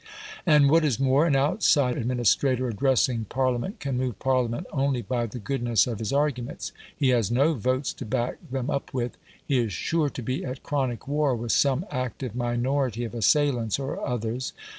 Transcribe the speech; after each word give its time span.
And 0.47 0.71
what 0.71 0.83
is 0.83 0.99
more, 0.99 1.27
an 1.27 1.35
outside 1.35 1.95
administrator 1.95 2.67
addressing 2.67 3.25
Parliament 3.25 3.79
can 3.79 3.97
move 3.97 4.17
Parliament 4.17 4.65
only 4.73 5.03
by 5.03 5.27
the 5.27 5.37
goodness 5.37 5.85
of 5.85 5.99
his 5.99 6.11
arguments. 6.11 6.71
He 6.97 7.09
has 7.09 7.29
no 7.29 7.53
votes 7.53 7.93
to 7.93 8.03
back 8.03 8.37
them 8.49 8.71
up 8.71 8.91
with. 8.95 9.15
He 9.45 9.59
is 9.59 9.71
sure 9.73 10.09
to 10.09 10.23
be 10.23 10.43
at 10.43 10.63
chronic 10.63 11.07
war 11.07 11.35
with 11.35 11.51
some 11.51 11.85
active 11.91 12.33
minority 12.33 13.03
of 13.03 13.13
assailants 13.13 13.77
or 13.77 14.03
others. 14.03 14.53